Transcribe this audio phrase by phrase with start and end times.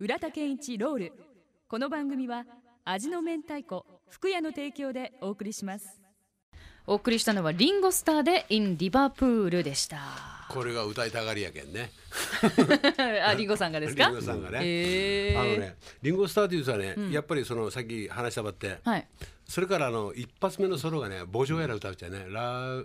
[0.00, 1.12] 浦田健一ロール。
[1.68, 2.44] この番組は
[2.84, 6.00] 味の明太子福屋の提供でお送りします。
[6.86, 9.98] お送りしたのはリンゴスターで in リバプールでした。
[10.48, 11.90] これが歌いたがりやけんね。
[13.26, 14.04] あリンゴさんがですか？
[14.06, 15.40] リンゴさんがね、えー。
[15.40, 19.06] あのねリンゴスターというさね、やっぱりそのさっき話したばって、はい。
[19.46, 22.78] それからあの一発目のソロがね「ボジョやら歌うっちゃね「ラ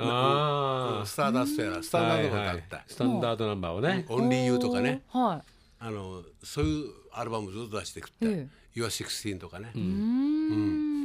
[0.00, 4.04] あスターダストやらスタンダードが歌った、スタンダードナンバーをね。
[4.08, 5.02] オンリーユーとかね。
[5.08, 5.42] は
[5.80, 9.86] あのそういうアルバムずっと出してくってえ「Your 16」とかね、い、うー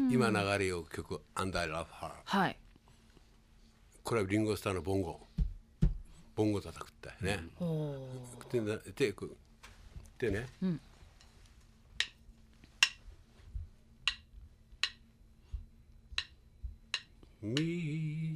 [0.10, 0.12] ん。
[0.12, 2.58] 今流れよ曲「Under I Love Her はい」
[4.04, 5.28] これはリンゴスターのボンゴ。
[6.36, 8.52] ボンゴ叩くってね、おー。
[8.52, 9.14] でなで
[10.18, 10.48] でね、
[17.42, 18.34] み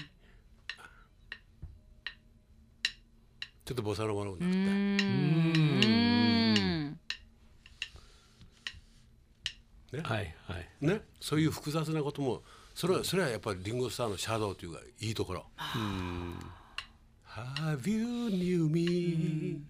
[3.65, 4.97] ちょっとボサノバの方になっ
[5.55, 5.66] て
[9.91, 10.01] ね。
[10.03, 10.67] はいはい。
[10.81, 11.01] ね。
[11.19, 12.43] そういう複雑なことも
[12.73, 15.45] それはそれはやっぱりリンゴスターのシャドウというかいいところ。
[17.35, 19.61] Have you knew me?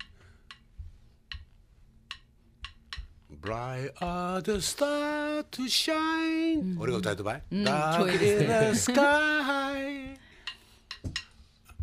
[3.42, 10.18] Bright are the star to shine、俺が歌えた場合、Dark in the sky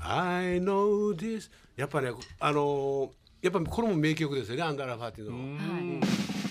[0.00, 3.10] I know this やっぱねあのー
[3.42, 4.62] やっぱこれも名曲ですよね。
[4.62, 6.00] アンダーラファーっていうのは。
[6.40, 6.43] 福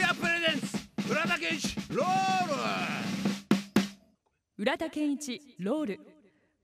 [0.00, 2.06] 屋プレゼンツ浦田健一ロー
[2.48, 2.54] ル。
[4.56, 6.00] 浦田健一ロール。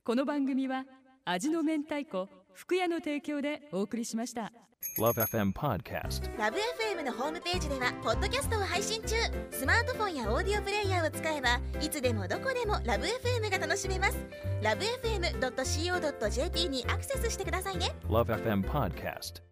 [0.04, 0.84] この番組は
[1.24, 4.52] 味の明太子福屋の提供でお送りしました。
[4.98, 6.38] Love FM Podcast.
[6.38, 9.16] ラブ f m のホームページではポッドキャストを配信中。
[9.50, 14.16] スマートフォンやオーディオプレイヤーを使えばいつでもどこでもラブ f m が楽しめます。
[14.62, 17.94] ラブ FM.co.jp にアクセスしてくださいね。
[18.08, 19.45] Love FM Podcast.